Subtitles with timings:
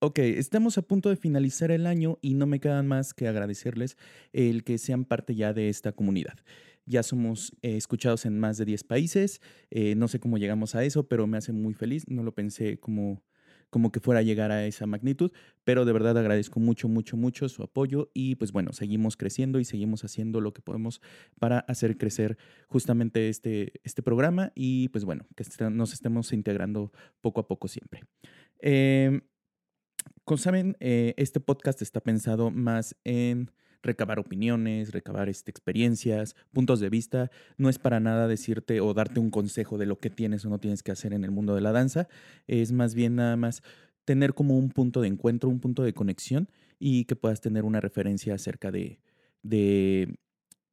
[0.00, 3.96] Ok, estamos a punto de finalizar el año y no me quedan más que agradecerles
[4.32, 6.38] el que sean parte ya de esta comunidad.
[6.86, 9.40] Ya somos eh, escuchados en más de 10 países,
[9.70, 12.78] eh, no sé cómo llegamos a eso, pero me hace muy feliz, no lo pensé
[12.78, 13.24] como,
[13.70, 15.32] como que fuera a llegar a esa magnitud,
[15.64, 19.64] pero de verdad agradezco mucho, mucho, mucho su apoyo y pues bueno, seguimos creciendo y
[19.64, 21.00] seguimos haciendo lo que podemos
[21.40, 22.38] para hacer crecer
[22.68, 28.04] justamente este, este programa y pues bueno, que nos estemos integrando poco a poco siempre.
[28.60, 29.22] Eh,
[30.28, 33.50] como saben, eh, este podcast está pensado más en
[33.82, 37.30] recabar opiniones, recabar este, experiencias, puntos de vista.
[37.56, 40.60] No es para nada decirte o darte un consejo de lo que tienes o no
[40.60, 42.08] tienes que hacer en el mundo de la danza.
[42.46, 43.62] Es más bien nada más
[44.04, 47.80] tener como un punto de encuentro, un punto de conexión y que puedas tener una
[47.80, 49.00] referencia acerca de,
[49.42, 50.14] de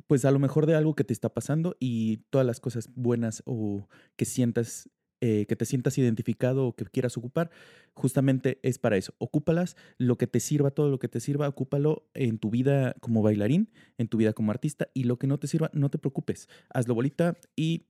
[0.05, 3.41] pues a lo mejor de algo que te está pasando y todas las cosas buenas
[3.45, 4.89] o que sientas
[5.27, 7.49] eh, que te sientas identificado o que quieras ocupar,
[7.95, 9.15] justamente es para eso.
[9.17, 13.23] Ocúpalas, lo que te sirva, todo lo que te sirva, ocúpalo en tu vida como
[13.23, 16.47] bailarín, en tu vida como artista y lo que no te sirva, no te preocupes.
[16.69, 17.87] Hazlo bolita y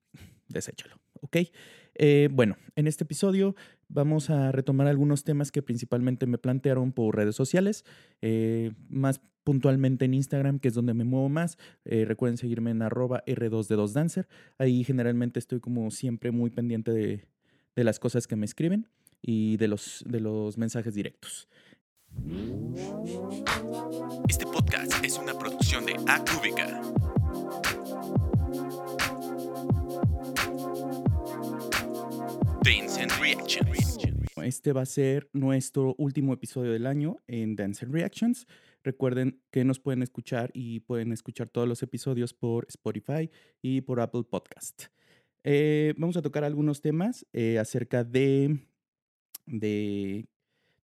[0.47, 1.37] deséchalo, ¿ok?
[1.95, 3.53] Eh, bueno, en este episodio
[3.89, 7.83] vamos a retomar algunos temas que principalmente me plantearon por redes sociales,
[8.21, 11.57] eh, más puntualmente en Instagram, que es donde me muevo más.
[11.85, 14.27] Eh, recuerden seguirme en arroba R2D2Dancer.
[14.57, 17.27] Ahí generalmente estoy como siempre muy pendiente de,
[17.75, 18.89] de las cosas que me escriben
[19.21, 21.47] y de los, de los mensajes directos.
[24.27, 26.81] Este podcast es una producción de Acúbica.
[32.63, 33.99] Dance and Reactions.
[34.43, 38.47] Este va a ser nuestro último episodio del año en Dance and Reactions.
[38.85, 43.99] Recuerden que nos pueden escuchar y pueden escuchar todos los episodios por Spotify y por
[43.99, 44.83] Apple Podcast.
[45.43, 48.59] Eh, vamos a tocar algunos temas eh, acerca de,
[49.47, 50.27] de,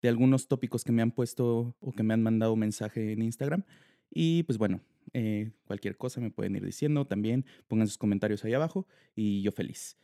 [0.02, 3.64] algunos tópicos que me han puesto o que me han mandado mensaje en Instagram.
[4.10, 4.80] Y pues bueno,
[5.12, 7.44] eh, cualquier cosa me pueden ir diciendo también.
[7.68, 9.98] Pongan sus comentarios ahí abajo y yo feliz.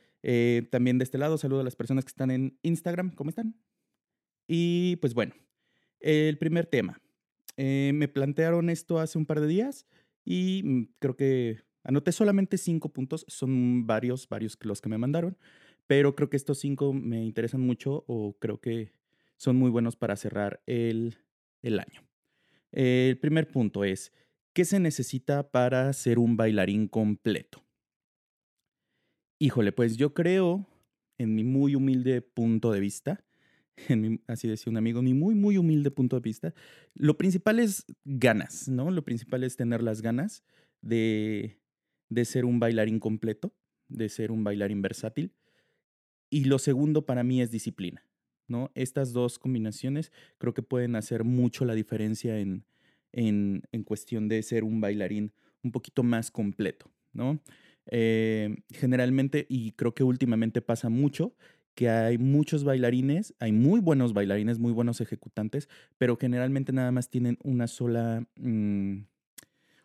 [0.70, 3.12] También de este lado, saludo a las personas que están en Instagram.
[3.15, 3.56] ¿Cómo están?
[4.47, 5.32] Y pues bueno,
[6.00, 7.00] el primer tema.
[7.56, 9.87] Eh, me plantearon esto hace un par de días
[10.25, 13.25] y mm, creo que anoté solamente cinco puntos.
[13.28, 15.39] Son varios, varios los que me mandaron,
[15.87, 18.93] pero creo que estos cinco me interesan mucho o creo que
[19.37, 21.19] son muy buenos para cerrar el,
[21.62, 22.06] el año.
[22.72, 24.12] El primer punto es,
[24.53, 27.62] ¿qué se necesita para ser un bailarín completo?
[29.38, 30.67] Híjole, pues yo creo,
[31.19, 33.25] en mi muy humilde punto de vista,
[33.88, 36.54] en así decía un amigo, mi muy, muy humilde punto de vista,
[36.94, 38.91] lo principal es ganas, ¿no?
[38.91, 40.44] Lo principal es tener las ganas
[40.81, 41.59] de,
[42.09, 43.54] de ser un bailarín completo,
[43.88, 45.32] de ser un bailarín versátil.
[46.31, 48.04] Y lo segundo para mí es disciplina,
[48.48, 48.70] ¿no?
[48.75, 52.64] Estas dos combinaciones creo que pueden hacer mucho la diferencia en,
[53.12, 55.32] en, en cuestión de ser un bailarín
[55.62, 57.41] un poquito más completo, ¿no?
[57.88, 61.37] Eh, generalmente, y creo que últimamente pasa mucho,
[61.76, 67.10] que hay muchos bailarines, hay muy buenos bailarines, muy buenos ejecutantes, pero generalmente nada más
[67.10, 69.00] tienen una sola, mm,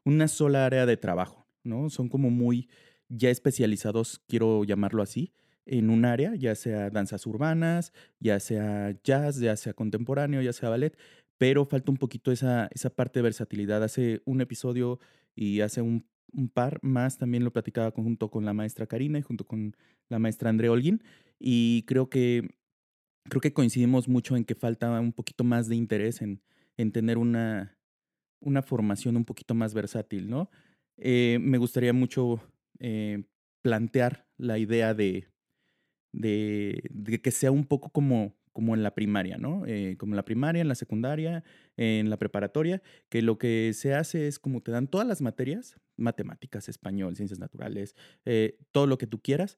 [0.06, 1.90] una sola área de trabajo, ¿no?
[1.90, 2.70] Son como muy
[3.10, 5.34] ya especializados, quiero llamarlo así,
[5.66, 10.70] en un área, ya sea danzas urbanas, ya sea jazz, ya sea contemporáneo, ya sea
[10.70, 10.98] ballet,
[11.38, 13.84] pero falta un poquito esa, esa parte de versatilidad.
[13.84, 15.00] Hace un episodio
[15.36, 19.22] y hace un un par más, también lo platicaba junto con la maestra Karina y
[19.22, 19.76] junto con
[20.10, 21.04] la maestra André Olguín.
[21.40, 22.50] Y creo que,
[23.30, 26.42] creo que coincidimos mucho en que falta un poquito más de interés en,
[26.78, 27.78] en tener una,
[28.42, 30.50] una formación un poquito más versátil, ¿no?
[30.98, 32.42] Eh, me gustaría mucho
[32.80, 33.24] eh,
[33.62, 35.28] plantear la idea de,
[36.12, 39.64] de, de, que sea un poco como como en la primaria, ¿no?
[39.66, 41.44] Eh, como en la primaria, en la secundaria,
[41.78, 45.78] en la preparatoria, que lo que se hace es como te dan todas las materias,
[45.98, 47.96] matemáticas, español, ciencias naturales,
[48.26, 49.58] eh, todo lo que tú quieras,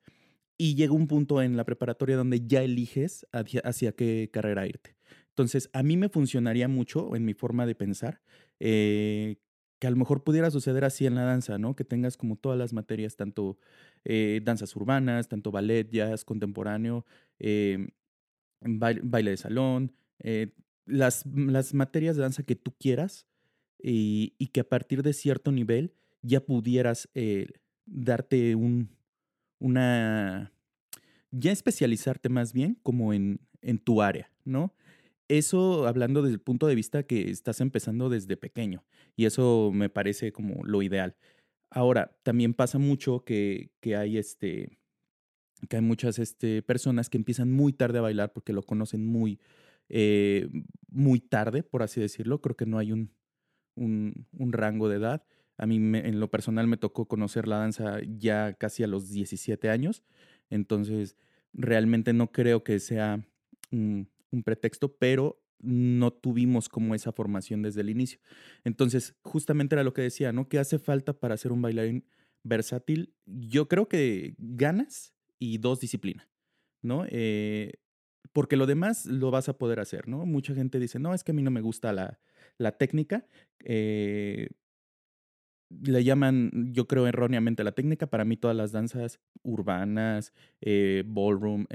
[0.57, 4.95] y llega un punto en la preparatoria donde ya eliges hacia, qué carrera irte.
[5.29, 8.21] Entonces, a mí me funcionaría mucho en mi forma de pensar,
[8.59, 9.37] eh,
[9.79, 11.75] que a lo mejor pudiera suceder así en la danza, ¿no?
[11.75, 13.57] Que tengas como todas las materias, tanto
[14.05, 17.05] danzas urbanas, tanto ballet, jazz, contemporáneo,
[18.65, 20.51] baile, de salón, eh,
[20.85, 23.27] las, las, materias de danza que tú quieras
[23.81, 27.47] y, y, que a partir de cierto nivel ya pudieras eh,
[27.85, 28.89] darte un,
[29.59, 30.51] una,
[31.31, 34.73] ya especializarte más bien como en, en tu área, ¿no?
[35.27, 38.83] Eso hablando desde el punto de vista que estás empezando desde pequeño
[39.15, 41.15] y eso me parece como lo ideal.
[41.69, 44.77] Ahora, también pasa mucho que, que hay este,
[45.69, 49.39] que hay muchas este, personas que empiezan muy tarde a bailar porque lo conocen muy,
[49.89, 50.49] eh,
[50.89, 52.41] muy tarde, por así decirlo.
[52.41, 53.11] Creo que no hay un,
[53.75, 55.25] un, un rango de edad.
[55.57, 59.69] A mí en lo personal me tocó conocer la danza ya casi a los 17
[59.69, 60.03] años,
[60.49, 61.15] entonces
[61.53, 63.23] realmente no creo que sea
[63.71, 68.19] un, un pretexto, pero no tuvimos como esa formación desde el inicio.
[68.63, 70.49] Entonces, justamente era lo que decía, ¿no?
[70.49, 72.05] ¿Qué hace falta para ser un bailarín
[72.43, 73.13] versátil?
[73.25, 75.12] Yo creo que ganas
[75.43, 76.29] y dos disciplinas,
[76.81, 77.05] ¿no?
[77.09, 77.73] Eh,
[78.31, 80.25] porque lo demás lo vas a poder hacer, ¿no?
[80.25, 82.17] Mucha gente dice, no, es que a mí no me gusta la,
[82.57, 83.27] la técnica.
[83.65, 84.47] Eh,
[85.69, 91.65] le llaman, yo creo erróneamente la técnica, para mí todas las danzas urbanas, eh, ballroom,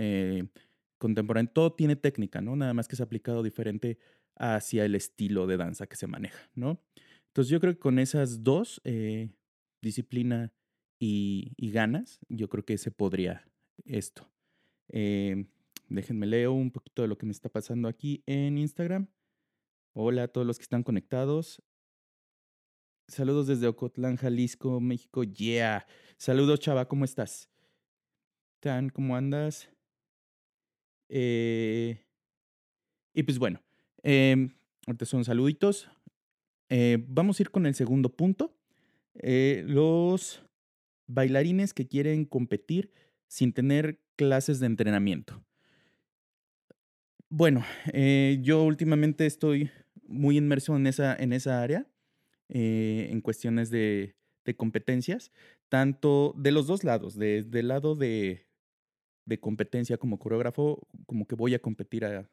[0.97, 2.57] contemporáneo, todo tiene técnica, ¿no?
[2.57, 3.99] Nada más que es aplicado diferente
[4.37, 6.81] hacia el estilo de danza que se maneja, ¿no?
[7.27, 8.81] Entonces yo creo que con esas dos,
[9.83, 10.53] disciplina
[10.99, 13.49] y, ganas, yo creo que se podría
[13.85, 14.31] esto.
[14.89, 15.47] Eh,
[15.89, 19.09] déjenme leo un poquito de lo que me está pasando aquí en Instagram.
[19.93, 21.63] Hola a todos los que están conectados.
[23.09, 25.25] Saludos desde Ocotlán, Jalisco, México.
[25.25, 25.87] Yeah.
[26.19, 27.49] Saludos, chava, ¿cómo estás?
[28.61, 29.71] Tan, ¿cómo andas?
[31.09, 32.05] Eh,
[33.15, 33.63] y pues bueno,
[34.03, 34.51] eh,
[35.05, 35.89] son saluditos.
[36.69, 38.55] Eh, vamos a ir con el segundo punto.
[39.15, 40.45] Los
[41.07, 42.93] bailarines que quieren competir
[43.29, 45.45] sin tener clases de entrenamiento.
[47.29, 49.71] Bueno, eh, yo últimamente estoy
[50.07, 51.87] muy inmerso en esa, en esa área,
[52.49, 55.31] eh, en cuestiones de, de competencias,
[55.69, 58.49] tanto de los dos lados, desde el lado de
[59.29, 62.31] de competencia como coreógrafo, como que voy a competir a,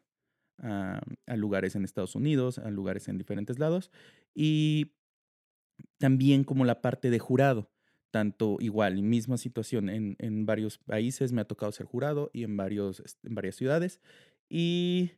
[0.60, 3.92] a, lugares en Estados Unidos, a lugares en diferentes lados,
[4.34, 4.94] y
[5.98, 7.70] también como la parte de jurado,
[8.16, 12.56] tanto igual, misma situación en, en varios países, me ha tocado ser jurado y en,
[12.56, 14.00] varios, en varias ciudades,
[14.50, 15.12] y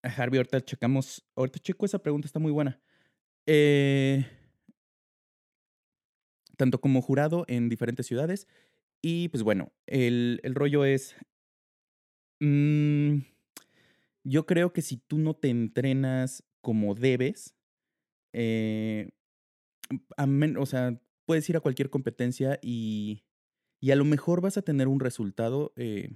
[0.00, 2.80] Harvey, ahorita checamos, ahorita checo esa pregunta, está muy buena.
[3.46, 4.24] Eh,
[6.56, 8.48] tanto como jurado en diferentes ciudades
[9.02, 11.16] y pues bueno, el, el rollo es,
[12.40, 13.18] mmm,
[14.24, 17.54] yo creo que si tú no te entrenas como debes,
[18.32, 19.10] eh,
[20.58, 23.24] o sea, puedes ir a cualquier competencia y,
[23.80, 26.10] y, a lo mejor vas a tener un resultado, eh,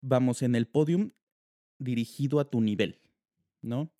[0.00, 1.12] vamos, en el podium
[1.78, 3.00] dirigido a tu nivel,
[3.62, 3.92] ¿no?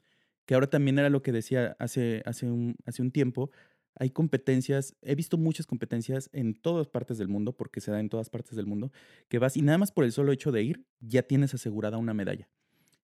[0.46, 3.50] Que ahora también era lo que decía hace, hace, un, hace un tiempo,
[3.94, 8.08] hay competencias, he visto muchas competencias en todas partes del mundo, porque se da en
[8.08, 8.92] todas partes del mundo,
[9.28, 12.14] que vas y nada más por el solo hecho de ir, ya tienes asegurada una
[12.14, 12.48] medalla.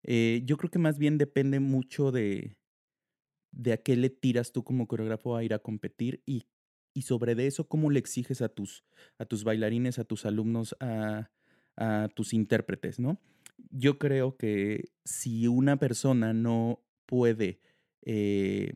[0.02, 2.56] Eh, yo creo que más bien depende mucho de,
[3.56, 6.46] de a qué le tiras tú como coreógrafo a ir a competir y,
[6.94, 8.84] y sobre de eso cómo le exiges a tus,
[9.18, 11.30] a tus bailarines, a tus alumnos, a,
[11.76, 13.18] a tus intérpretes, ¿no?
[13.70, 17.60] Yo creo que si una persona no puede...
[18.02, 18.74] Eh,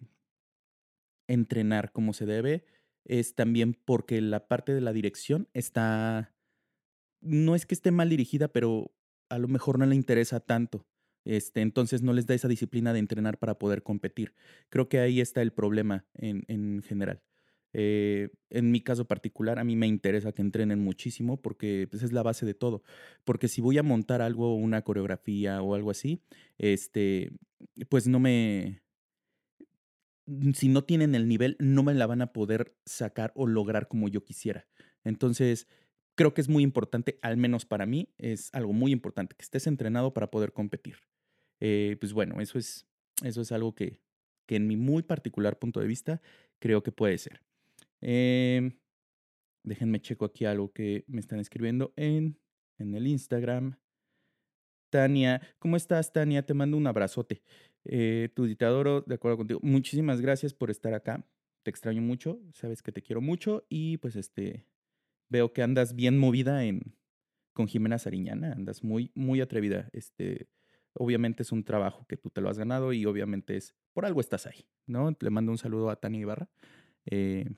[1.31, 2.65] entrenar como se debe,
[3.05, 6.35] es también porque la parte de la dirección está,
[7.21, 8.93] no es que esté mal dirigida, pero
[9.29, 10.87] a lo mejor no le interesa tanto.
[11.25, 14.35] Este, entonces no les da esa disciplina de entrenar para poder competir.
[14.69, 17.23] Creo que ahí está el problema en, en general.
[17.73, 22.13] Eh, en mi caso particular, a mí me interesa que entrenen muchísimo porque pues, es
[22.13, 22.83] la base de todo.
[23.25, 26.23] Porque si voy a montar algo, una coreografía o algo así,
[26.59, 27.31] este,
[27.89, 28.83] pues no me,
[30.31, 33.89] Mm, si no tienen el nivel, no me la van a poder sacar o lograr
[33.89, 34.67] como yo quisiera.
[35.05, 35.67] Entonces,
[36.15, 39.67] creo que es muy importante, al menos para mí, es algo muy importante, que estés
[39.67, 40.97] entrenado para poder competir.
[41.61, 42.87] Eh, pues bueno, eso es,
[43.23, 44.01] eso es algo que,
[44.47, 46.21] que en mi muy particular punto de vista
[46.59, 47.43] creo que puede ser.
[48.01, 48.73] Eh,
[49.63, 52.39] déjenme checo aquí algo que me están escribiendo en,
[52.79, 53.79] en el Instagram.
[54.91, 56.45] Tania, ¿cómo estás, Tania?
[56.45, 57.43] Te mando un abrazote.
[57.85, 59.61] Eh, tu dictador, de acuerdo contigo.
[59.63, 61.25] Muchísimas gracias por estar acá.
[61.63, 64.65] Te extraño mucho, sabes que te quiero mucho y pues este
[65.31, 66.95] veo que andas bien movida en
[67.53, 69.89] con Jimena Sariñana, andas muy muy atrevida.
[69.93, 70.49] Este,
[70.95, 74.21] obviamente es un trabajo que tú te lo has ganado y obviamente es por algo
[74.21, 75.17] estás ahí, ¿no?
[75.19, 76.49] Le mando un saludo a Tania Ibarra.
[77.07, 77.49] Eh,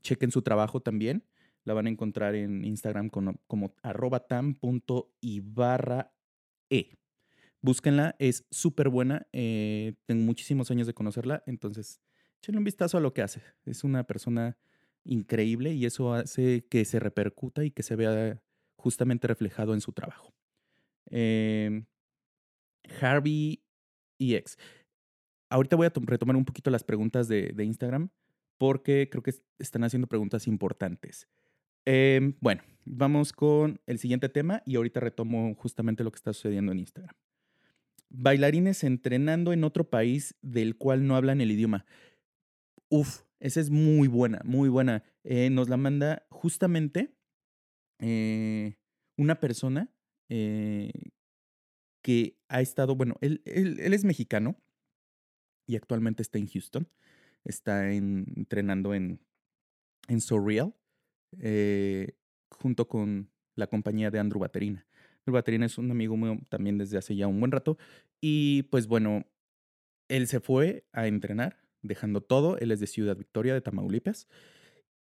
[0.00, 1.24] chequen su trabajo también.
[1.64, 6.10] La van a encontrar en Instagram como, como arroba tam.ibarrae.
[7.60, 9.26] Búsquenla, es súper buena.
[9.32, 12.00] Eh, tengo muchísimos años de conocerla, entonces
[12.38, 13.42] échenle un vistazo a lo que hace.
[13.64, 14.56] Es una persona
[15.06, 18.40] increíble y eso hace que se repercuta y que se vea
[18.76, 20.34] justamente reflejado en su trabajo.
[21.10, 21.84] Eh,
[23.00, 23.62] Harvey
[24.18, 24.58] EX.
[25.50, 28.10] Ahorita voy a retomar un poquito las preguntas de, Instagram
[28.58, 31.28] porque creo que están haciendo preguntas importantes.
[31.84, 36.72] Eh, bueno, vamos con el siguiente tema y ahorita retomo justamente lo que está sucediendo
[36.72, 37.14] en Instagram.
[38.08, 41.84] bailarines entrenando en otro país del cual no hablan el idioma.
[42.88, 45.02] Uf, esa es muy buena, muy buena.
[45.24, 47.14] Eh, nos la manda justamente
[47.98, 48.76] eh,
[49.16, 49.92] una persona
[50.28, 50.92] eh,
[52.02, 54.56] que ha estado, bueno, él, él, es mexicano
[55.66, 56.88] y actualmente está en Houston.
[57.44, 59.20] Está entrenando en,
[60.08, 60.74] en Surreal
[62.50, 64.86] junto con la compañía de Andrew Baterina.
[65.20, 67.78] Andrew Baterina es un amigo mío también desde hace ya un buen rato.
[68.20, 69.26] Y pues bueno,
[70.08, 72.58] él se fue a entrenar, dejando todo.
[72.58, 74.28] Él es de Ciudad Victoria, de Tamaulipas.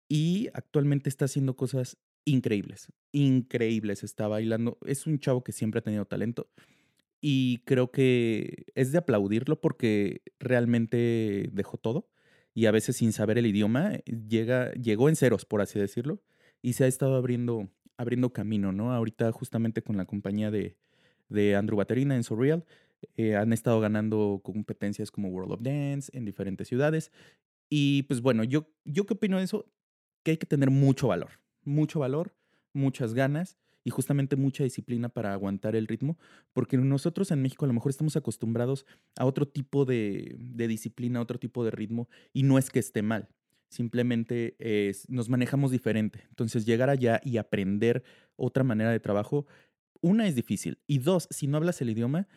[0.10, 4.04] Y actualmente está haciendo cosas increíbles, increíbles.
[4.04, 4.78] Está bailando.
[4.86, 6.50] Es un chavo que siempre ha tenido talento.
[7.22, 12.10] Y creo que es de aplaudirlo porque realmente dejó todo.
[12.54, 13.94] Y a veces sin saber el idioma,
[14.28, 16.22] llega, llegó en ceros, por así decirlo.
[16.62, 18.94] Y se ha estado abriendo abriendo camino, ¿no?
[18.94, 20.78] Ahorita justamente con la compañía de,
[21.30, 22.66] de Andrew Baterina en Surreal,
[23.15, 27.12] eh, han estado ganando competencias como World of Dance en diferentes ciudades.
[27.69, 29.65] Y pues bueno, yo, yo qué opino de eso,
[30.24, 31.31] que hay que tener mucho valor,
[31.63, 32.36] mucho valor,
[32.74, 36.17] muchas ganas y justamente mucha disciplina para aguantar el ritmo,
[36.53, 38.86] porque nosotros en México a lo mejor estamos acostumbrados
[39.17, 43.01] a otro tipo de, de disciplina, otro tipo de ritmo, y no es que esté
[43.01, 43.27] mal,
[43.74, 44.55] simplemente
[45.10, 46.24] nos manejamos diferente.
[46.29, 48.03] Entonces, llegar allá y aprender
[48.36, 49.48] otra manera de trabajo,
[50.01, 50.79] una es difícil.
[50.86, 52.27] Y dos, si no hablas el idioma,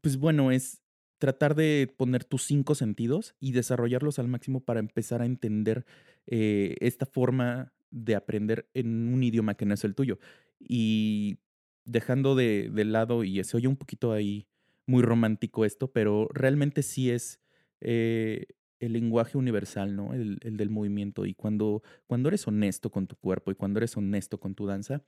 [0.00, 0.80] pues bueno, es
[1.18, 5.84] tratar de poner tus cinco sentidos y desarrollarlos al máximo para empezar a entender
[6.26, 10.18] eh, esta forma de aprender en un idioma que no es el tuyo.
[10.58, 11.38] Y
[11.84, 14.46] dejando de, lado, y se oye un poquito ahí
[14.86, 17.40] muy romántico esto, pero realmente sí es
[17.80, 18.46] eh,
[18.78, 20.14] el lenguaje universal, ¿no?
[20.14, 21.26] El, del movimiento.
[21.26, 25.04] Y cuando, cuando eres honesto con tu cuerpo y cuando eres honesto con tu danza,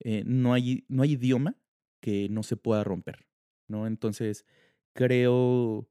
[0.00, 1.56] eh, no, hay, no hay idioma
[2.00, 3.26] que no se pueda romper,
[3.68, 3.86] ¿no?
[3.86, 4.44] Entonces,
[4.94, 5.88] creo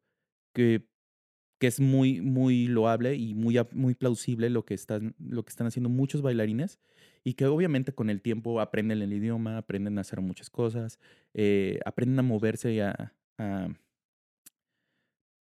[0.53, 0.87] que,
[1.59, 5.67] que es muy, muy loable y muy, muy plausible lo que, están, lo que están
[5.67, 6.79] haciendo muchos bailarines
[7.23, 10.99] y que obviamente con el tiempo aprenden el idioma, aprenden a hacer muchas cosas,
[11.33, 13.13] eh, aprenden a moverse y a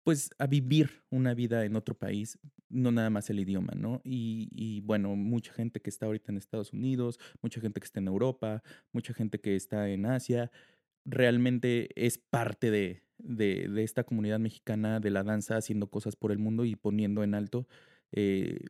[0.05, 4.01] pues a vivir una vida en otro país, no nada más el idioma, ¿no?
[4.05, 8.09] Y, bueno, mucha gente que está ahorita en Estados Unidos, mucha gente que está en
[8.09, 8.63] Europa,
[8.93, 10.51] mucha gente que está en Asia,
[11.05, 16.39] realmente es parte de, de, esta comunidad mexicana de la danza haciendo cosas por el
[16.39, 17.67] mundo y poniendo en alto,
[18.13, 18.61] eh,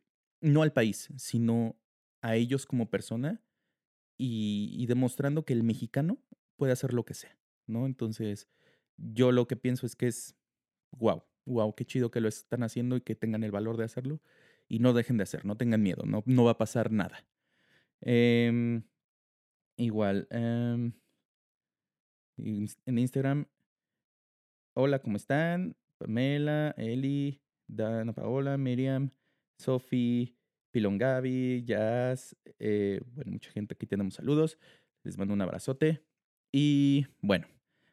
[0.41, 1.77] no al país, sino
[2.21, 3.43] a ellos como persona
[4.19, 6.19] y, y demostrando que el mexicano
[6.57, 7.37] puede hacer lo que sea,
[7.67, 7.87] ¿no?
[7.87, 8.49] Entonces,
[8.97, 10.37] yo lo que pienso es que es
[10.93, 14.21] wow, wow, qué chido que lo están haciendo y que tengan el valor de hacerlo.
[14.69, 17.27] Y no dejen de hacer, no tengan miedo, no, no va a pasar nada.
[18.01, 18.83] Em,
[19.77, 20.93] igual, em,
[22.37, 23.47] en Instagram,
[24.75, 25.77] hola, ¿cómo están?
[25.99, 29.11] Pamela, Eli, Dana Paola, Miriam,
[29.59, 30.37] Sofi,
[30.71, 34.59] Pilongavi, Jazz, eh, bueno, mucha gente aquí tenemos saludos.
[35.05, 36.03] Les mando un abrazote.
[36.51, 37.47] Y bueno,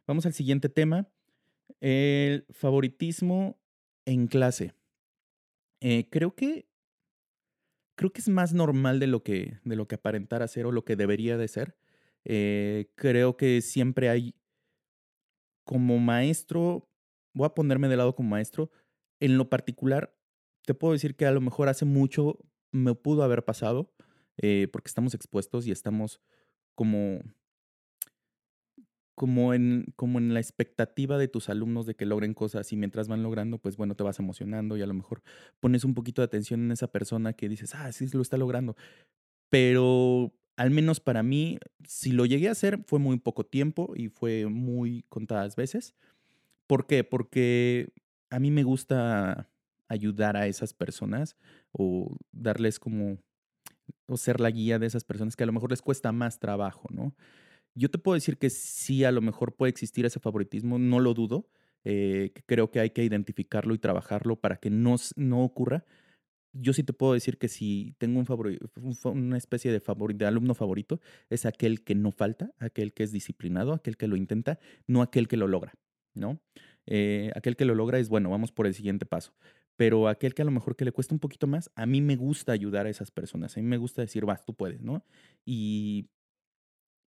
[0.08, 1.08] vamos al siguiente tema.
[1.82, 3.60] El favoritismo
[4.06, 4.74] en clase.
[5.82, 6.68] Eh, creo que.
[7.96, 10.86] Creo que es más normal de lo que, de lo que aparentara ser o lo
[10.86, 11.76] que debería de ser.
[12.32, 14.36] Eh, creo que siempre hay.
[15.66, 16.88] Como maestro.
[17.34, 18.70] Voy a ponerme de lado como maestro.
[19.20, 20.16] En lo particular,
[20.66, 22.38] te puedo decir que a lo mejor hace mucho
[22.72, 23.92] me pudo haber pasado.
[24.38, 26.22] Eh, porque estamos expuestos y estamos
[26.76, 27.20] como
[29.16, 33.10] como en, como en la expectativa de tus alumnos de que logren cosas y mientras
[33.10, 35.24] van logrando, pues bueno, te vas emocionando y a lo mejor
[35.60, 38.78] pones un poquito de atención en esa persona que dices, ah, sí, lo está logrando.
[39.50, 44.10] Pero al menos para mí, si lo llegué a hacer, fue muy poco tiempo y
[44.10, 45.96] fue muy contadas veces.
[46.68, 47.06] ¿Por qué?
[47.06, 47.94] Porque
[48.30, 49.50] a mí me gusta
[49.88, 51.38] ayudar a esas personas
[51.72, 53.20] o darles como,
[54.06, 56.90] o ser la guía de esas personas que a lo mejor les cuesta más trabajo,
[56.92, 57.16] ¿no?
[57.74, 61.14] Yo te puedo decir que sí, a lo mejor puede existir ese favoritismo, no lo
[61.14, 61.48] dudo.
[61.86, 65.86] Eh, creo que hay que identificarlo y trabajarlo para que no, no ocurra.
[66.54, 68.26] Yo sí te puedo decir que si tengo un
[69.18, 69.82] una especie de,
[70.16, 74.16] de alumno favorito, es aquel que no falta, aquel que es disciplinado, aquel que lo
[74.16, 75.74] intenta, no aquel que lo logra,
[76.16, 76.42] ¿no?
[76.88, 79.34] Eh, aquel que lo logra es, bueno, vamos por el siguiente paso.
[79.76, 82.16] Pero aquel que a lo mejor que le cuesta un poquito más, a mí me
[82.16, 83.56] gusta ayudar a esas personas.
[83.56, 85.06] A mí me gusta decir, vas, tú puedes, ¿no?
[85.46, 86.10] Y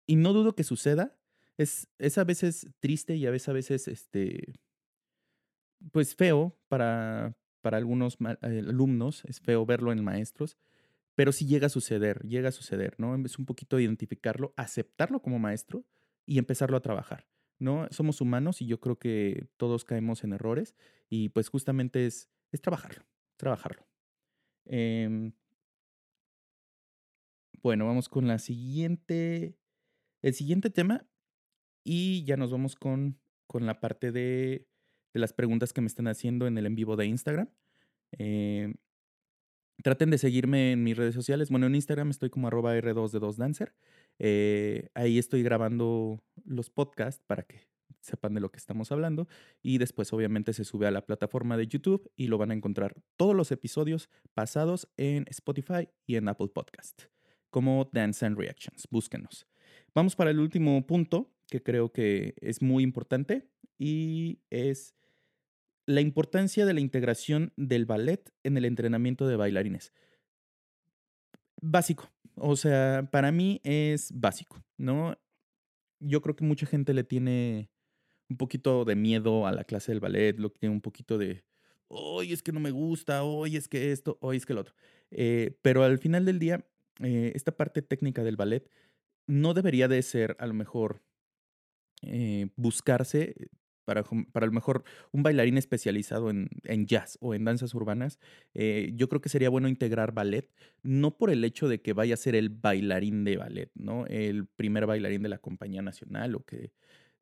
[0.06, 1.16] y no dudo que suceda.
[1.58, 4.54] Es, es a veces triste y a veces, a veces, este,
[5.92, 10.58] pues feo para, para algunos eh, alumnos, es feo verlo en maestros,
[11.14, 13.14] pero sí llega a suceder, llega a suceder, ¿no?
[13.24, 15.84] Es un poquito identificarlo, aceptarlo como maestro
[16.26, 17.26] y empezarlo a trabajar,
[17.58, 17.86] ¿no?
[17.90, 20.74] Somos humanos y yo creo que todos caemos en errores
[21.08, 23.04] y pues justamente es, es trabajarlo,
[23.36, 23.86] trabajarlo.
[24.64, 25.32] Em,
[27.62, 29.56] bueno, vamos con la siguiente,
[30.22, 31.06] el siguiente tema
[31.84, 34.68] y ya nos vamos con, con la parte de,
[35.12, 37.48] de las preguntas que me están haciendo en el en vivo de Instagram.
[38.18, 38.74] Eh,
[39.82, 41.50] traten de seguirme en mis redes sociales.
[41.50, 43.74] Bueno, en Instagram estoy como arroba R2D2Dancer.
[44.18, 47.66] Eh, ahí estoy grabando los podcasts para que
[48.00, 49.28] sepan de lo que estamos hablando.
[49.62, 52.94] Y después obviamente se sube a la plataforma de YouTube y lo van a encontrar
[53.16, 57.02] todos los episodios pasados en Spotify y en Apple Podcast
[57.52, 58.88] como Dance and Reactions.
[58.90, 59.46] Búsquenos.
[59.94, 63.46] Vamos para el último punto que creo que es muy importante
[63.78, 64.94] y es
[65.86, 69.92] la importancia de la integración del ballet en el entrenamiento de bailarines.
[71.60, 75.16] Básico, o sea, para mí es básico, ¿no?
[76.00, 77.70] Yo creo que mucha gente le tiene
[78.28, 81.44] un poquito de miedo a la clase del ballet, lo que tiene un poquito de,
[81.92, 84.74] hoy es que no me gusta, hoy es que esto, hoy es que lo otro.
[85.10, 86.66] Eh, pero al final del día,
[87.00, 88.68] eh, esta parte técnica del ballet
[89.26, 91.02] no debería de ser a lo mejor
[92.02, 93.34] eh, buscarse
[93.84, 98.18] para, para a lo mejor un bailarín especializado en, en jazz o en danzas urbanas,
[98.54, 100.50] eh, yo creo que sería bueno integrar ballet,
[100.82, 104.06] no por el hecho de que vaya a ser el bailarín de ballet, ¿no?
[104.06, 106.72] El primer bailarín de la compañía nacional o que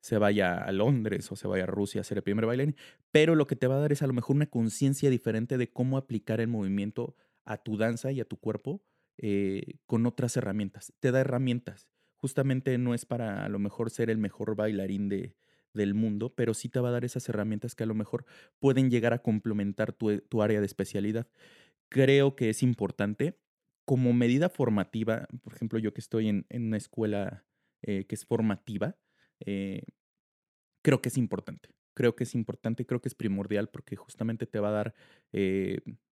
[0.01, 2.75] se vaya a Londres o se vaya a Rusia a ser el primer bailarín,
[3.11, 5.71] pero lo que te va a dar es a lo mejor una conciencia diferente de
[5.71, 7.15] cómo aplicar el movimiento
[7.45, 8.83] a tu danza y a tu cuerpo
[9.17, 10.93] eh, con otras herramientas.
[10.99, 11.87] Te da herramientas.
[12.15, 15.35] Justamente no es para a lo mejor ser el mejor bailarín de,
[15.73, 18.25] del mundo, pero sí te va a dar esas herramientas que a lo mejor
[18.59, 21.27] pueden llegar a complementar tu, eh, área de especialidad.
[21.89, 23.39] Creo que es importante
[23.85, 27.45] como medida formativa, por ejemplo, yo que estoy en, una escuela
[27.81, 28.97] eh, que es formativa,
[29.45, 29.83] eh,
[30.83, 31.69] creo que es importante.
[31.93, 34.95] Creo que es importante, creo que es primordial porque justamente te va a dar,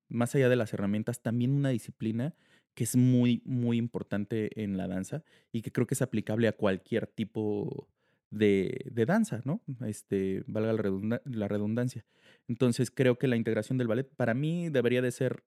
[0.10, 2.36] más allá de las herramientas, también una disciplina
[2.74, 6.54] que es muy, muy importante en la danza y que creo que es aplicable a
[6.54, 7.88] cualquier tipo
[8.32, 9.62] de, de danza, ¿no?
[9.86, 12.06] Este, valga la, la redundancia.
[12.48, 15.44] Entonces creo que la integración del ballet para mí debería de ser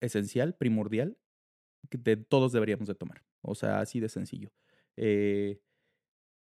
[0.00, 1.16] esencial, primordial,
[1.88, 3.24] que de todos deberíamos de tomar.
[3.42, 4.52] O sea, así de sencillo.
[4.96, 5.60] Eh,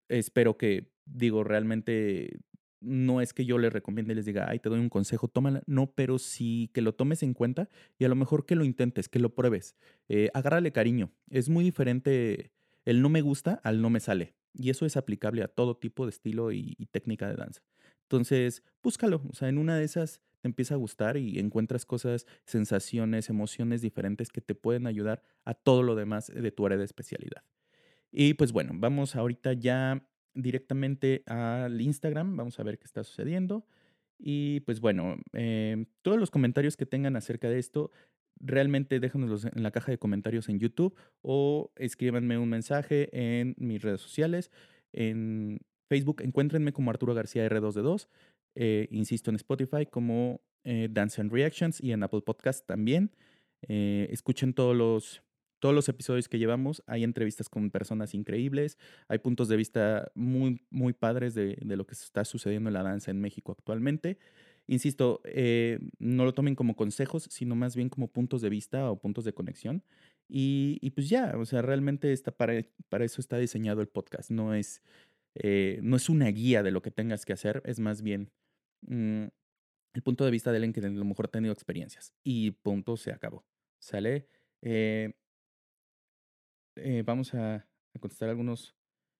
[0.10, 2.40] espero que, digo, realmente
[2.82, 5.64] no es que yo les recomiende y les diga, ay, te doy un consejo, tómala.
[5.66, 9.10] No, pero sí que lo tomes en cuenta y a lo mejor que lo intentes,
[9.10, 9.76] que lo pruebes.
[10.10, 11.12] Eh, agárrale cariño.
[11.30, 12.52] Es muy diferente
[12.86, 14.36] el no me gusta al no me sale.
[14.54, 17.62] Y eso es aplicable a todo tipo de estilo y, técnica de danza.
[18.04, 19.24] Entonces, búscalo.
[19.30, 23.82] O sea, en una de esas te empieza a gustar y encuentras cosas, sensaciones, emociones
[23.82, 27.44] diferentes que te pueden ayudar a todo lo demás de tu área de especialidad.
[28.12, 32.36] Y pues bueno, vamos ahorita ya directamente al Instagram.
[32.38, 33.66] Vamos a ver qué está sucediendo.
[34.20, 37.92] Y pues bueno, em, todos los comentarios que tengan acerca de esto,
[38.40, 43.82] realmente déjanoslos en la caja de comentarios en YouTube o escríbanme un mensaje en mis
[43.82, 44.52] redes sociales.
[44.92, 48.08] En Facebook, encuéntrenme como Arturo García R2D2.
[48.56, 53.12] Eh, insisto, en Spotify como eh, Dance and Reactions y en Apple Podcast también.
[53.68, 55.24] Eh, escuchen todos los,
[55.60, 56.84] todos los episodios que llevamos.
[56.88, 58.78] Hay entrevistas con personas increíbles.
[59.08, 62.84] Hay puntos de vista muy, muy padres de, de lo que está sucediendo en la
[62.84, 64.18] danza en México actualmente.
[64.68, 69.00] Insisto, eh, no lo tomen como consejos, sino más bien como puntos de vista o
[69.00, 69.84] puntos de conexión.
[70.30, 74.32] Y, pues ya, o sea, realmente está para, para eso está diseñado el podcast.
[74.32, 74.82] No es,
[75.36, 78.32] eh, no es una guía de lo que tengas que hacer, es más bien
[78.82, 79.26] mm,
[79.94, 82.14] el punto de vista de alguien que a lo mejor ha tenido experiencias.
[82.24, 83.46] Y punto, se acabó.
[83.80, 84.28] ¿Sale?
[84.62, 85.14] Eh,
[87.06, 88.76] vamos a, a, contestar algunos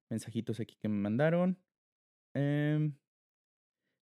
[0.10, 1.58] mensajitos aquí que me mandaron.
[2.34, 2.94] Em,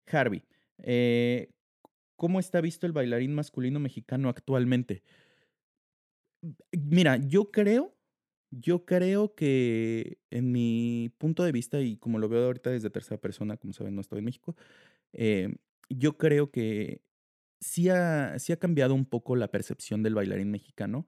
[0.07, 0.43] Harvey.
[0.83, 1.51] Eh,
[2.17, 5.03] ¿Cómo está visto el bailarín masculino mexicano actualmente?
[6.71, 7.95] Mira, yo creo,
[8.51, 13.19] yo creo que en mi punto de vista, y como lo veo ahorita desde tercera
[13.21, 14.55] persona, como saben, no estoy en México,
[15.13, 15.55] eh,
[15.89, 17.03] yo creo que
[17.61, 21.07] sí ha, sí ha cambiado un poco la percepción del bailarín mexicano.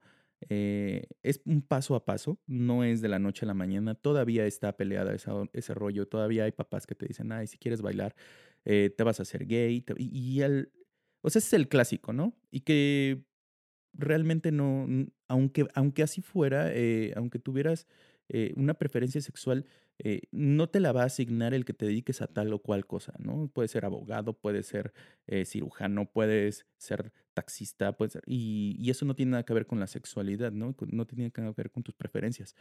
[0.50, 4.46] Eh, es un paso a paso, no es de la noche a la mañana, todavía
[4.46, 8.14] está peleada ese rollo, todavía hay papás que te dicen, ay, si quieres bailar,
[8.64, 10.72] eh, te vas a hacer gay, y, el,
[11.22, 12.36] o sea, ese es el clásico, ¿no?
[12.50, 13.24] Y que
[13.92, 14.86] realmente no,
[15.28, 17.86] aunque, aunque así fuera, eh, aunque tuvieras
[18.28, 19.66] eh, una preferencia sexual,
[20.32, 23.14] no te la va a asignar el que te dediques a tal o cual cosa,
[23.20, 23.48] ¿no?
[23.54, 24.92] Puede ser abogado, puede ser
[25.44, 29.78] cirujano, puedes ser taxista, puede ser, y, y, eso no tiene nada que ver con
[29.78, 30.74] la sexualidad, ¿no?
[30.88, 32.56] No tiene nada que ver con tus preferencias.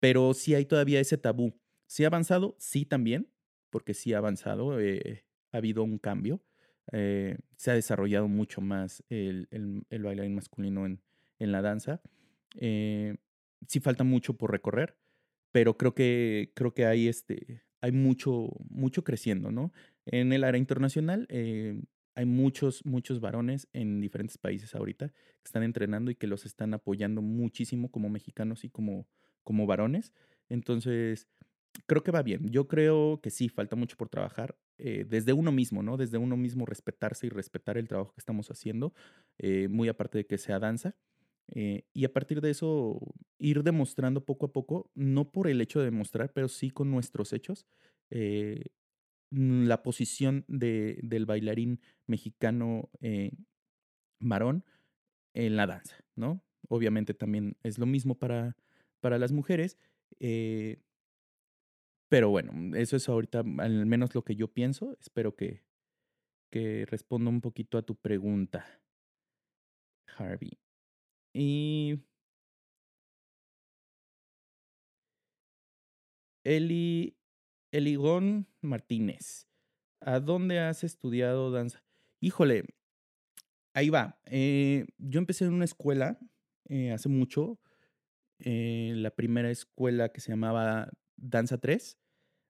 [0.00, 1.54] Pero sí hay todavía ese tabú.
[1.86, 2.56] ¿Sí ha avanzado?
[2.58, 3.28] Sí también,
[3.70, 6.42] porque sí ha avanzado, eh, ha habido un cambio.
[6.92, 11.00] eh, se ha desarrollado mucho más el, el- el bailarín masculino en,
[11.38, 12.02] en la danza.
[12.56, 13.16] Eh,
[13.68, 14.96] sí falta mucho por recorrer,
[15.52, 19.72] pero creo que, creo que hay, este, hay mucho, mucho creciendo, ¿no?
[20.06, 21.80] En el área internacional eh,
[22.14, 26.74] hay muchos, muchos varones en diferentes países ahorita que están entrenando y que los están
[26.74, 29.06] apoyando muchísimo como mexicanos y como,
[29.44, 30.12] como varones.
[30.48, 31.28] Entonces,
[31.86, 32.50] creo que va bien.
[32.50, 34.56] Yo creo que sí, falta mucho por trabajar.
[34.78, 35.96] eh, desde uno mismo, ¿no?
[35.96, 38.94] Desde uno mismo respetarse y respetar el trabajo que estamos haciendo,
[39.38, 40.96] eh, muy aparte de que sea danza.
[41.54, 42.98] eh, y a partir de eso,
[43.38, 47.32] ir demostrando poco a poco, no por el hecho de demostrar, pero sí con nuestros
[47.32, 47.66] hechos,
[49.30, 52.90] mm, la posición de, del bailarín mexicano
[54.20, 54.64] varón
[55.34, 56.44] en la danza, ¿no?
[56.68, 58.56] Obviamente también es lo mismo para,
[59.00, 59.78] para las mujeres,
[62.12, 64.94] pero bueno, mm, eso es ahorita mm, al menos lo que yo pienso.
[65.00, 65.64] Espero que,
[66.50, 68.66] que responda un poquito a tu pregunta,
[70.18, 70.50] Harvey.
[71.32, 72.02] Y
[76.44, 77.16] Eli,
[77.72, 79.48] Eligón Martínez,
[80.02, 81.82] ¿a dónde has estudiado danza?
[82.20, 82.66] Híjole,
[83.72, 84.20] ahí va.
[84.26, 86.18] eh, yo empecé en una escuela
[86.68, 87.58] eh, hace mucho,
[88.38, 92.01] eh, la primera escuela que se llamaba Danza 3,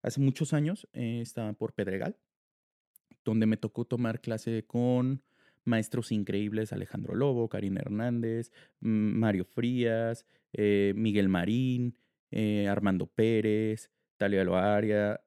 [0.03, 2.17] hace muchos años, eh, estaba por Pedregal,
[3.25, 5.23] donde me tocó tomar clase con
[5.65, 11.97] maestros increíbles, Alejandro Lobo, Karina Hernández, mm, Mario Frías, eh, Miguel Marín,
[12.31, 15.21] eh, Armando Pérez, Talia Loaria,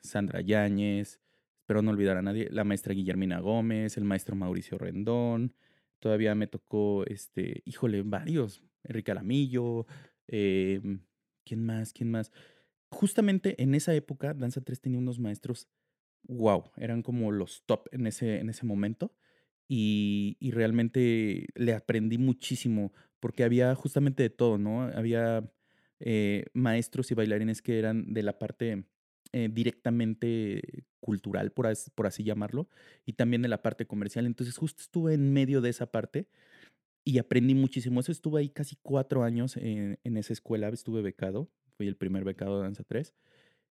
[0.00, 1.20] Sandra Yáñez,
[1.60, 5.54] espero no olvidar a nadie, la maestra Guillermina Gómez, el maestro Mauricio Rendón,
[5.98, 9.86] todavía me tocó, este, híjole, varios, Enrique Alamillo,
[10.26, 11.00] em,
[11.44, 11.92] ¿quién más?
[11.92, 12.32] ¿Quién más?
[12.92, 15.68] Justamente en esa época, Danza 3 tenía unos maestros,
[16.24, 19.14] wow, eran como los top en ese, en ese momento.
[19.68, 24.82] Y, y realmente le aprendí muchísimo, porque había justamente de todo, ¿no?
[24.82, 25.50] Había
[26.00, 28.84] eh, maestros y bailarines que eran de la parte
[29.32, 32.68] eh, directamente cultural, por, por así llamarlo,
[33.06, 34.26] y también de la parte comercial.
[34.26, 36.28] Entonces justo estuve en medio de esa parte
[37.04, 38.00] y aprendí muchísimo.
[38.00, 42.24] Eso estuve ahí casi cuatro años en, en esa escuela, estuve becado, fui el primer
[42.24, 43.14] becado de Danza 3.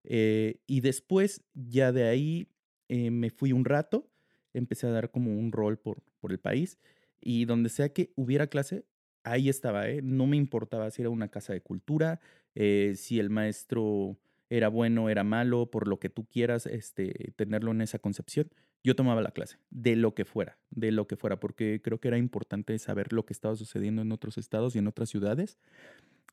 [0.03, 2.47] Eh, y después, ya de ahí,
[2.87, 4.09] eh, me fui un rato,
[4.53, 6.79] empecé a dar como un rol por, por el país
[7.21, 8.85] y donde sea que hubiera clase,
[9.23, 10.01] ahí estaba, ¿eh?
[10.01, 12.19] No me importaba si era una casa de cultura,
[12.55, 14.17] eh, si el maestro
[14.49, 18.49] era bueno, era malo, por lo que tú quieras, este, tenerlo en esa concepción.
[18.83, 22.07] Yo tomaba la clase, de lo que fuera, de lo que fuera, porque creo que
[22.07, 25.57] era importante saber lo que estaba sucediendo en otros estados y en otras ciudades.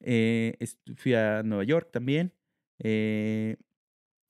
[0.01, 0.57] Eh,
[0.97, 2.33] fui a Nueva York también,
[2.79, 3.57] eh,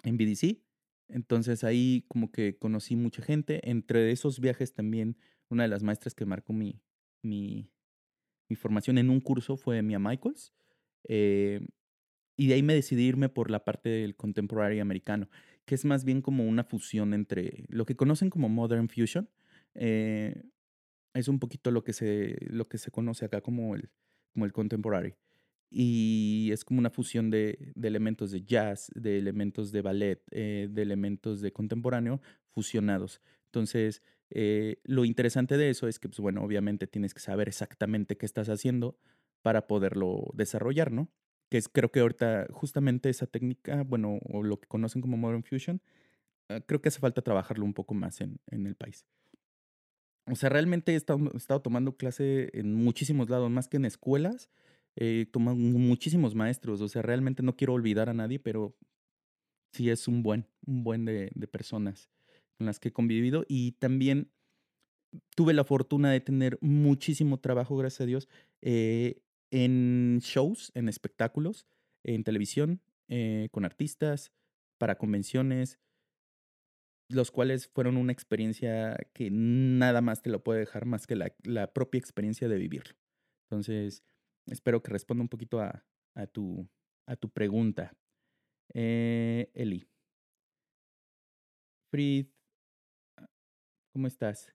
[0.05, 0.63] en BDC.
[1.09, 3.69] Entonces ahí como que conocí mucha gente.
[3.69, 5.17] Entre esos viajes también,
[5.49, 6.81] una de las maestras que marcó mi,
[7.23, 7.71] mi,
[8.57, 10.53] formación en un curso fue Mia Michaels.
[11.09, 11.61] eh,
[12.39, 15.31] y de ahí me decidí irme por la parte del contemporary americano,
[15.65, 19.31] que es más bien como una fusión entre lo que conocen como modern fusion.
[19.75, 23.91] es un poquito lo que se, lo que se conoce acá como el,
[24.35, 25.15] como el contemporary.
[25.71, 30.69] Y es como una fusión de, de elementos de jazz, de elementos de ballet, eh,
[30.71, 33.21] de elementos de contemporáneo fusionados.
[33.47, 38.17] Entonces, eh, lo interesante de eso es que, pues bueno, obviamente tienes que saber exactamente
[38.17, 38.99] qué estás haciendo
[39.43, 41.09] para poderlo desarrollar, ¿no?
[41.49, 45.45] Que es, creo que ahorita justamente esa técnica, bueno, o lo que conocen como Modern
[45.45, 45.81] Fusion,
[46.49, 49.07] ah, creo que hace falta trabajarlo un poco más en, en el país.
[50.29, 53.85] O sea, realmente he estado, he estado tomando clase en muchísimos lados, más que en
[53.85, 54.51] escuelas.
[55.31, 56.81] Tomado mu- muchísimos maestros.
[56.81, 58.77] O sea, realmente no quiero olvidar a nadie, pero
[59.73, 62.11] sí es un buen, un buen de, de personas
[62.59, 63.45] con las que he convivido.
[63.49, 64.31] Y también
[65.35, 68.29] tuve la fortuna de tener muchísimo trabajo, gracias a Dios,
[68.63, 71.67] eh, en shows, en espectáculos,
[72.05, 74.33] en televisión, eh, con artistas,
[74.79, 75.79] para convenciones,
[77.09, 81.33] los cuales fueron una experiencia que nada más te lo puede dejar más que la,
[81.45, 82.95] la propia experiencia de vivirlo.
[83.49, 84.03] Entonces,
[84.47, 85.83] espero que responda un poquito a,
[86.33, 86.69] tu,
[87.33, 87.93] pregunta.
[88.75, 89.89] Eh, Eli.
[91.91, 92.27] Frid,
[93.93, 94.53] ¿cómo estás?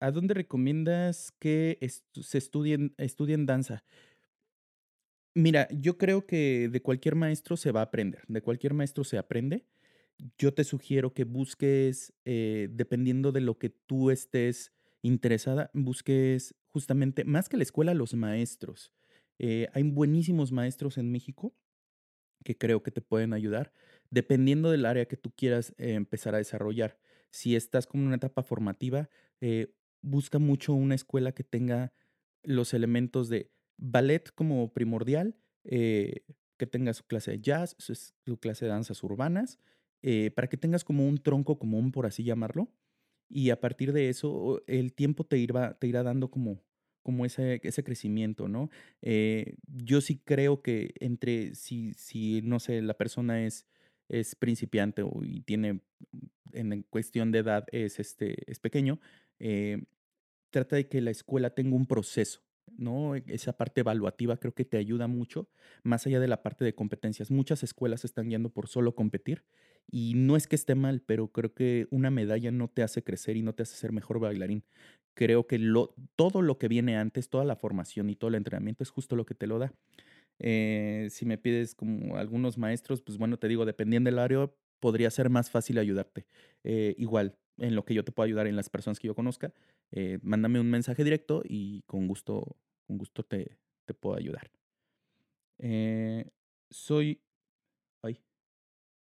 [0.00, 1.78] ¿A dónde recomiendas que
[2.12, 3.84] se estudien, estudien danza?
[5.34, 9.16] Mira, yo creo que de cualquier maestro se va a aprender, de cualquier maestro se
[9.16, 9.64] aprende.
[10.38, 17.24] Yo te sugiero que busques, eh, dependiendo de lo que tú estés interesada, busques justamente,
[17.24, 18.92] más que la escuela, los maestros.
[19.38, 21.54] Eh, hay buenísimos maestros en México
[22.44, 23.72] que creo que te pueden ayudar.
[24.12, 26.98] dependiendo del área que tú quieras eh, empezar a desarrollar.
[27.30, 29.08] Si estás como en una etapa formativa,
[29.40, 31.92] eh, busca mucho una escuela que tenga
[32.42, 38.70] los elementos de ballet como primordial, que tenga su clase de jazz, su clase de
[38.72, 39.60] danzas urbanas,
[40.34, 42.72] para que tengas como un tronco común, por así llamarlo.
[43.30, 46.62] Y a partir de eso, el tiempo te irá, te irá dando como
[47.02, 48.68] como ese, ese crecimiento, ¿no?
[49.02, 53.66] Eh, yo sí creo que entre, si, si no sé, la persona es,
[54.08, 55.80] es principiante o, y tiene,
[56.52, 59.00] en cuestión de edad, es, este, es pequeño,
[59.38, 59.84] eh,
[60.50, 62.42] trata de que la escuela tenga un proceso,
[62.76, 63.14] ¿no?
[63.14, 65.48] Esa parte evaluativa creo que te ayuda mucho,
[65.82, 67.30] más allá de la parte de competencias.
[67.30, 69.44] Muchas escuelas están yendo por solo competir
[69.90, 73.36] y no es que esté mal, pero creo que una medalla no te hace crecer
[73.36, 74.64] y no te hace ser mejor bailarín.
[75.14, 78.82] Creo que lo, todo lo que viene antes, toda la formación y todo el entrenamiento
[78.82, 79.72] es justo lo que te lo da.
[80.38, 85.10] Eh, si me pides como algunos maestros, pues bueno, te digo, dependiendo del área, podría
[85.10, 86.26] ser más fácil ayudarte.
[86.64, 89.52] Eh, igual, en lo que yo te puedo ayudar en las personas que yo conozca,
[89.92, 94.50] eh, mándame un mensaje directo y con gusto, con gusto te, te puedo ayudar.
[96.70, 97.20] soy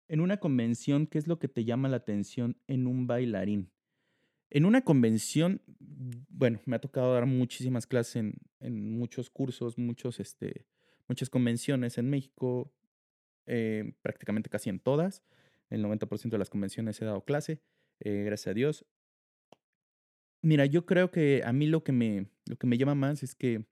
[0.09, 3.71] en una convención, ¿qué es lo que te llama la atención en un bailarín?
[4.51, 5.63] En una convención,
[6.29, 8.17] bueno, me ha tocado dar muchísimas clases
[8.61, 10.67] en, muchos cursos, muchos, este,
[11.09, 12.73] muchas convenciones en México,
[13.47, 15.23] eh, prácticamente casi en todas.
[15.71, 17.63] El 90% de las convenciones he dado clase,
[18.01, 18.87] eh, gracias a Dios.
[20.43, 23.35] Mira, yo creo que a mí lo que me, lo que me llama más es
[23.35, 23.67] que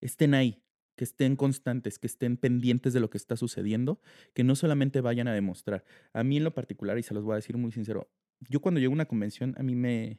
[0.00, 0.63] estén ahí,
[0.96, 4.00] que estén constantes, que estén pendientes de lo que está sucediendo,
[4.32, 5.84] que no solamente vayan a demostrar.
[6.12, 8.08] A mí en lo particular, y se los voy a decir muy sincero,
[8.48, 10.18] yo cuando llego a una convención, a mí me...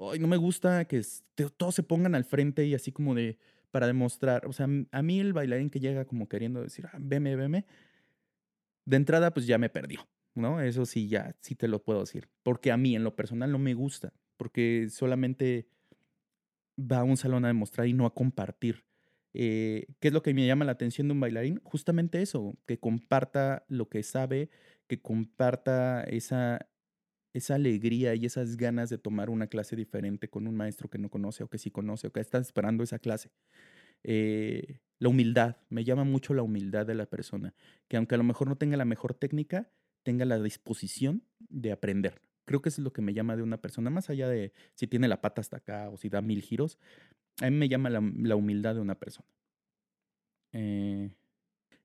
[0.00, 1.02] Ay, no me gusta que
[1.56, 3.38] todos se pongan al frente y así como de
[3.70, 4.46] para demostrar.
[4.46, 7.66] O sea, a mí el bailarín que llega como queriendo decir, ah, veme, veme,
[8.84, 10.60] de entrada pues ya me perdió, ¿no?
[10.60, 12.28] Eso sí, ya, sí te lo puedo decir.
[12.42, 15.66] Porque a mí en lo personal no me gusta, porque solamente
[16.78, 18.84] va a un salón a demostrar y no a compartir.
[19.34, 21.60] Eh, ¿Qué es lo que me llama la atención de un bailarín?
[21.64, 24.48] Justamente eso, que comparta lo que sabe,
[24.86, 26.68] que comparta esa,
[27.32, 31.10] esa alegría y esas ganas de tomar una clase diferente con un maestro que no
[31.10, 33.32] conoce o que sí conoce o que está esperando esa clase.
[34.04, 37.54] Eh, la humildad, me llama mucho la humildad de la persona,
[37.88, 39.70] que aunque a lo mejor no tenga la mejor técnica,
[40.04, 42.22] tenga la disposición de aprender.
[42.44, 45.08] Creo que es lo que me llama de una persona, más allá de si tiene
[45.08, 46.78] la pata hasta acá o si da mil giros,
[47.40, 49.28] a mí me llama la, humildad de una persona.
[50.52, 51.10] Eh,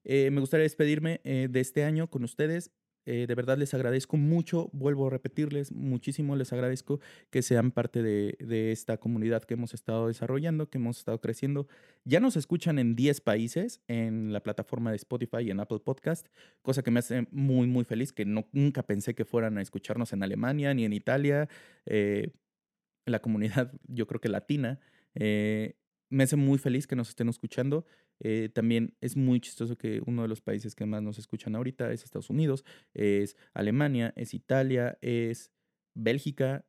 [0.04, 2.72] eh, me gustaría despedirme eh, de este año con ustedes.
[3.06, 7.00] de verdad les agradezco mucho, vuelvo a repetirles, muchísimo les agradezco
[7.32, 11.68] que sean parte de, de, esta comunidad que hemos estado desarrollando, que hemos estado creciendo.
[12.06, 16.28] Ya nos escuchan en 10 países en la plataforma de Spotify y en Apple Podcast,
[16.62, 20.14] cosa que me hace muy, muy feliz, que no, nunca pensé que fueran a escucharnos
[20.14, 21.50] en Alemania ni en Italia.
[23.06, 24.80] la comunidad, yo creo que latina.
[25.16, 25.76] Eh,
[26.10, 27.86] me hace muy feliz que nos estén escuchando.
[28.20, 31.92] Eh, también es muy chistoso que uno de los países que más nos escuchan ahorita
[31.92, 35.52] es Estados Unidos, es Alemania, es Italia, es
[35.94, 36.66] Bélgica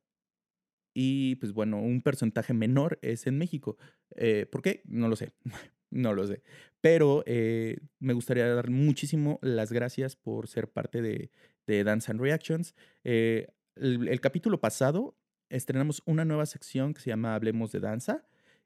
[0.93, 3.77] y pues bueno, un porcentaje menor es en México.
[4.15, 4.81] Eh, ¿Por qué?
[4.85, 5.33] No lo sé,
[5.89, 6.43] no lo sé.
[6.79, 11.31] Pero me gustaría dar muchísimo las gracias por ser parte de,
[11.67, 12.73] de Dance and Reactions.
[13.03, 15.15] el capítulo pasado
[15.49, 18.25] estrenamos una nueva sección que se llama Hablemos de Danza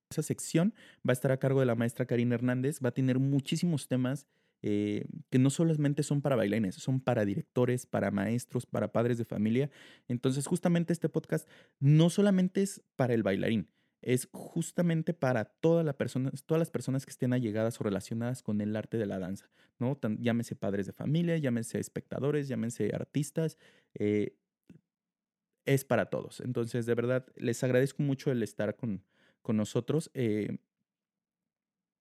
[0.10, 0.74] esa sección
[1.08, 4.28] va a estar a cargo de la maestra Karina Hernández, va a tener muchísimos temas
[4.62, 9.26] eh, que no solamente son para bailarines, son para directores, para maestros, para padres de
[9.26, 9.70] familia.
[10.08, 11.48] Entonces, justamente este podcast
[11.80, 13.70] no solamente es para el bailarín,
[14.02, 19.06] es justamente para todas las personas que estén allegadas o relacionadas con el arte de
[19.06, 20.00] la danza, ¿no?
[20.20, 23.58] llámese padres de familia, llámese espectadores, llámense artistas,
[23.94, 24.36] eh,
[25.66, 26.40] es para todos.
[26.42, 29.04] Entonces, de verdad, les agradezco mucho el estar con,
[29.46, 30.10] con nosotros.
[30.14, 30.58] Eh,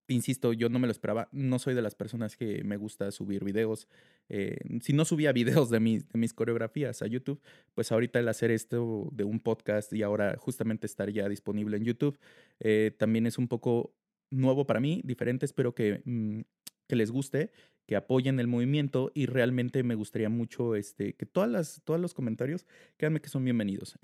[0.09, 1.29] insisto, yo no me lo esperaba.
[1.31, 3.87] No soy de las personas que me gusta subir videos.
[4.29, 7.41] Eh, si no subía videos de mis, de mis coreografías a YouTube,
[7.75, 11.85] pues ahorita el hacer esto de un podcast y ahora justamente estar ya disponible en
[11.85, 12.19] YouTube,
[12.59, 13.95] eh, también es un poco
[14.31, 15.45] nuevo para mí, diferente.
[15.45, 16.41] Espero que, mm,
[16.89, 17.53] que les guste,
[17.87, 22.15] que apoyen el movimiento y realmente me gustaría mucho este, que todas las, todos los
[22.15, 23.99] comentarios, créanme que son bienvenidos.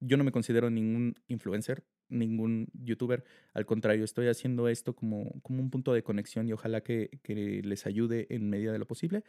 [0.00, 3.24] yo no me considero ningún influencer, ningún youtuber.
[3.54, 7.10] Al contrario, estoy haciendo esto como, como un punto de conexión y ojalá que,
[7.64, 9.24] les ayude en medida de lo posible.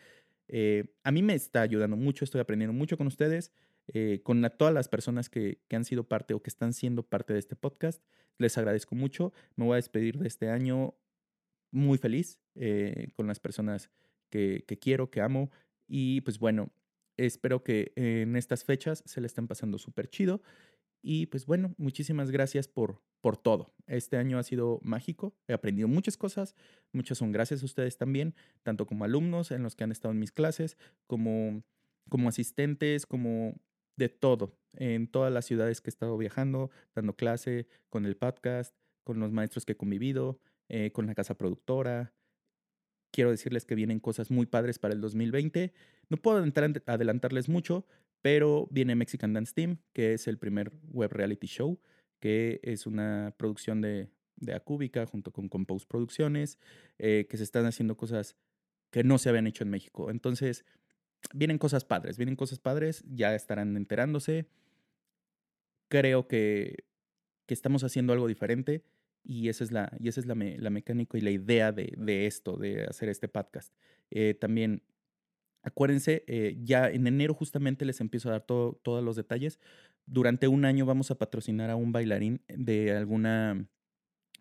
[0.48, 3.52] Eh, a mí me está ayudando mucho, estoy aprendiendo mucho con ustedes,
[3.88, 7.40] eh, con todas las personas que, han sido parte o que están siendo parte de
[7.40, 8.04] este podcast.
[8.38, 9.34] Les agradezco mucho.
[9.56, 10.96] Me voy a despedir de este año
[11.72, 13.90] muy feliz eh, con las personas
[14.30, 15.52] que, que, quiero, que amo,
[15.88, 16.72] Y pues bueno,
[17.18, 20.42] espero que en estas fechas se le estén pasando súper chido.
[21.02, 23.74] Y pues bueno, muchísimas gracias por, por todo.
[23.88, 26.56] Este año ha sido mágico, he aprendido muchas cosas,
[26.92, 30.20] muchas son gracias a ustedes también, tanto como alumnos en los que han estado en
[30.20, 31.64] mis clases, como,
[32.10, 33.56] como asistentes, como
[33.98, 38.76] de todo, en todas las ciudades que he estado viajando, dando clase, con el podcast,
[39.04, 42.14] con los maestros que he convivido, eh, con la casa productora.
[43.12, 45.74] Quiero decirles que vienen cosas muy padres para el 2020.
[46.10, 46.44] No puedo
[46.86, 47.88] adelantarles mucho,
[48.22, 51.80] pero viene Mexican Dance Team, que es el primer web reality show,
[52.20, 56.60] que es una producción de, de Acúbica junto con Compose Producciones,
[56.98, 58.36] eh, que se están haciendo cosas
[58.92, 60.10] que no se habían hecho en México.
[60.10, 60.66] Entonces,
[61.34, 64.48] vienen cosas padres, vienen cosas padres, ya estarán enterándose.
[65.88, 66.86] Creo que,
[67.46, 68.84] que estamos haciendo algo diferente
[69.24, 72.26] y esa es la, y esa es la, la mecánica y la idea de, de,
[72.26, 73.74] esto, de hacer este podcast.
[74.12, 74.84] Eh, también
[75.62, 79.60] acuérdense, eh, ya en enero justamente les empiezo a dar todo, todos los detalles.
[80.06, 83.68] Durante un año vamos a patrocinar a un bailarín de alguna,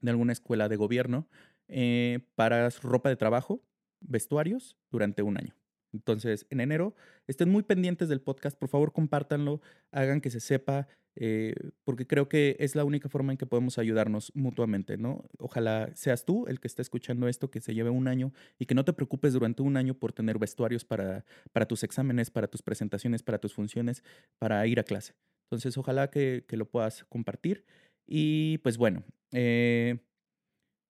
[0.00, 1.28] de alguna escuela de gobierno
[1.68, 3.62] eh, para ropa de trabajo,
[4.00, 5.54] vestuarios, durante un año.
[5.92, 6.94] Entonces, en enero,
[7.26, 10.87] estén muy pendientes del podcast, por favor, compártanlo, hagan que se sepa,
[11.20, 11.52] eh,
[11.85, 15.24] porque creo que es la única forma en que podemos ayudarnos mutuamente, ¿no?
[15.38, 18.76] Ojalá seas tú el que esté escuchando esto, que se lleve un año y que
[18.76, 22.62] no te preocupes durante un año por tener vestuarios para, para tus exámenes, para tus
[22.62, 24.04] presentaciones, para tus funciones,
[24.38, 25.14] para ir a clase.
[25.46, 27.64] Entonces, ojalá que, que lo puedas compartir.
[28.07, 29.02] Y pues bueno,
[29.33, 29.98] eh,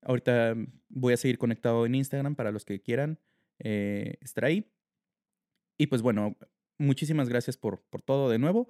[0.02, 0.56] ahorita
[0.90, 3.18] voy a seguir conectado en Instagram para los que quieran
[3.60, 4.70] eh, estar ahí.
[5.78, 6.36] Y pues bueno,
[6.78, 8.68] muchísimas gracias por, por todo de nuevo.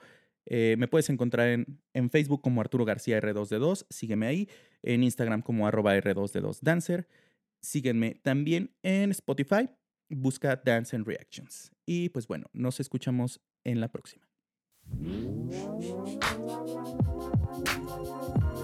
[0.51, 4.49] Eh, me puedes encontrar en, en, Facebook como Arturo García R2D2, sígueme ahí,
[4.83, 7.07] en Instagram como arroba R2D2Dancer,
[7.61, 9.69] sígueme también en Spotify,
[10.09, 11.71] busca Dance Reactions.
[11.85, 14.27] Y pues bueno, nos escuchamos en la próxima.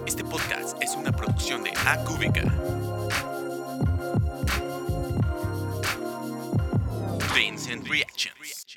[0.07, 2.44] Este podcast es una producción de Acúbica.
[7.35, 8.74] Dance and Reactions.